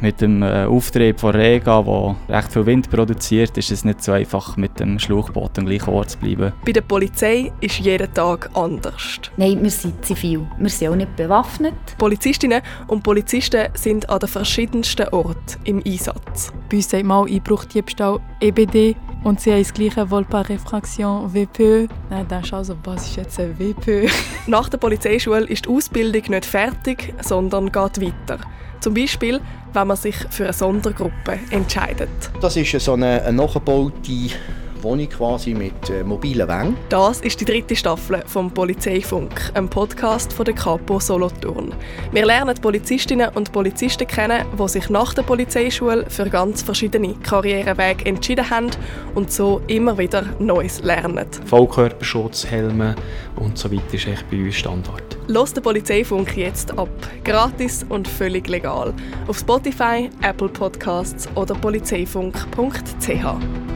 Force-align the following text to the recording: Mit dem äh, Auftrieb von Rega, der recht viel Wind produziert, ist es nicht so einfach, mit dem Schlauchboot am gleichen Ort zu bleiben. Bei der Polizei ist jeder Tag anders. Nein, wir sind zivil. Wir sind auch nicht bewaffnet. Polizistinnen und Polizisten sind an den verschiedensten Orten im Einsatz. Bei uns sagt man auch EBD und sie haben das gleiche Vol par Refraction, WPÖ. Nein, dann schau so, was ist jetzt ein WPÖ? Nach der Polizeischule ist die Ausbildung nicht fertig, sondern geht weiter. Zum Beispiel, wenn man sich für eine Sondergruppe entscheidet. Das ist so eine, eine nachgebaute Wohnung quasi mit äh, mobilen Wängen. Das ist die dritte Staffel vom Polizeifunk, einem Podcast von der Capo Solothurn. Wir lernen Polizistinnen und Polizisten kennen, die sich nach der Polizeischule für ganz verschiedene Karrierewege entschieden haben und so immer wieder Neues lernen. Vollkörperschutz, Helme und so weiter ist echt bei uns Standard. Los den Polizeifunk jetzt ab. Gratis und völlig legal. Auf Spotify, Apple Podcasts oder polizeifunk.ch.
Mit 0.00 0.20
dem 0.20 0.42
äh, 0.42 0.64
Auftrieb 0.64 1.18
von 1.18 1.34
Rega, 1.34 1.82
der 1.82 2.16
recht 2.28 2.52
viel 2.52 2.66
Wind 2.66 2.88
produziert, 2.88 3.58
ist 3.58 3.72
es 3.72 3.84
nicht 3.84 4.02
so 4.02 4.12
einfach, 4.12 4.56
mit 4.56 4.78
dem 4.78 4.98
Schlauchboot 4.98 5.58
am 5.58 5.66
gleichen 5.66 5.90
Ort 5.90 6.10
zu 6.10 6.18
bleiben. 6.18 6.52
Bei 6.64 6.72
der 6.72 6.82
Polizei 6.82 7.52
ist 7.60 7.80
jeder 7.80 8.12
Tag 8.12 8.48
anders. 8.54 9.20
Nein, 9.36 9.62
wir 9.62 9.70
sind 9.70 10.04
zivil. 10.04 10.46
Wir 10.58 10.70
sind 10.70 10.88
auch 10.88 10.96
nicht 10.96 11.16
bewaffnet. 11.16 11.74
Polizistinnen 11.98 12.62
und 12.86 13.02
Polizisten 13.02 13.68
sind 13.74 14.08
an 14.08 14.20
den 14.20 14.28
verschiedensten 14.28 15.08
Orten 15.08 15.58
im 15.64 15.82
Einsatz. 15.84 16.52
Bei 16.70 16.76
uns 16.76 16.90
sagt 16.90 17.04
man 17.04 17.16
auch 17.18 18.20
EBD 18.40 18.96
und 19.24 19.40
sie 19.40 19.50
haben 19.50 19.58
das 19.62 19.74
gleiche 19.74 20.10
Vol 20.10 20.24
par 20.24 20.48
Refraction, 20.48 21.34
WPÖ. 21.34 21.88
Nein, 22.08 22.26
dann 22.28 22.44
schau 22.44 22.62
so, 22.62 22.76
was 22.84 23.04
ist 23.06 23.16
jetzt 23.16 23.40
ein 23.40 23.58
WPÖ? 23.58 24.08
Nach 24.46 24.68
der 24.68 24.78
Polizeischule 24.78 25.44
ist 25.46 25.64
die 25.64 25.70
Ausbildung 25.70 26.22
nicht 26.28 26.46
fertig, 26.46 27.14
sondern 27.20 27.66
geht 27.66 28.00
weiter. 28.00 28.38
Zum 28.88 28.94
Beispiel, 28.94 29.38
wenn 29.74 29.86
man 29.86 29.98
sich 29.98 30.16
für 30.30 30.44
eine 30.44 30.54
Sondergruppe 30.54 31.38
entscheidet. 31.50 32.08
Das 32.40 32.56
ist 32.56 32.70
so 32.80 32.94
eine, 32.94 33.22
eine 33.22 33.36
nachgebaute 33.36 34.30
Wohnung 34.82 35.08
quasi 35.08 35.54
mit 35.54 35.90
äh, 35.90 36.04
mobilen 36.04 36.48
Wängen. 36.48 36.76
Das 36.88 37.20
ist 37.20 37.40
die 37.40 37.44
dritte 37.44 37.76
Staffel 37.76 38.22
vom 38.26 38.50
Polizeifunk, 38.50 39.50
einem 39.54 39.68
Podcast 39.68 40.32
von 40.32 40.44
der 40.44 40.54
Capo 40.54 41.00
Solothurn. 41.00 41.74
Wir 42.12 42.26
lernen 42.26 42.54
Polizistinnen 42.60 43.30
und 43.34 43.52
Polizisten 43.52 44.06
kennen, 44.06 44.44
die 44.58 44.68
sich 44.68 44.90
nach 44.90 45.14
der 45.14 45.22
Polizeischule 45.22 46.06
für 46.08 46.28
ganz 46.28 46.62
verschiedene 46.62 47.14
Karrierewege 47.22 48.06
entschieden 48.06 48.48
haben 48.48 48.70
und 49.14 49.32
so 49.32 49.60
immer 49.66 49.96
wieder 49.98 50.24
Neues 50.38 50.80
lernen. 50.82 51.26
Vollkörperschutz, 51.46 52.46
Helme 52.46 52.94
und 53.36 53.58
so 53.58 53.70
weiter 53.70 53.94
ist 53.94 54.06
echt 54.06 54.30
bei 54.30 54.38
uns 54.38 54.56
Standard. 54.56 55.18
Los 55.28 55.52
den 55.52 55.62
Polizeifunk 55.62 56.36
jetzt 56.36 56.76
ab. 56.78 56.88
Gratis 57.24 57.84
und 57.88 58.08
völlig 58.08 58.48
legal. 58.48 58.94
Auf 59.26 59.38
Spotify, 59.38 60.10
Apple 60.22 60.48
Podcasts 60.48 61.28
oder 61.34 61.54
polizeifunk.ch. 61.54 63.67